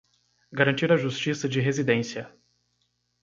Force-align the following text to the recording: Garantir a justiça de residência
Garantir 0.51 0.91
a 0.91 0.97
justiça 0.97 1.47
de 1.47 1.59
residência 1.59 2.35